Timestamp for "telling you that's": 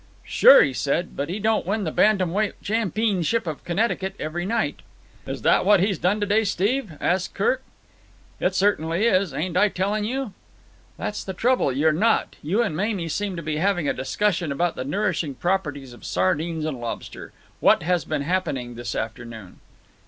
9.69-11.23